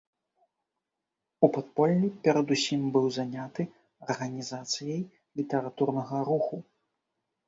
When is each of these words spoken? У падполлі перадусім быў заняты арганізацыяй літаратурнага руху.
У 1.47 1.49
падполлі 1.57 2.07
перадусім 2.27 2.81
быў 2.95 3.05
заняты 3.17 3.65
арганізацыяй 4.07 4.97
літаратурнага 5.41 6.17
руху. 6.31 6.57